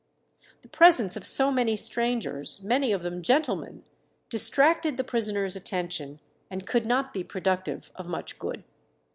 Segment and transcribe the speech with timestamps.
[0.63, 3.83] The presence of so many strangers, many of them gentlemen,
[4.31, 8.63] distracted the prisoners' attention, and could not be productive of much good.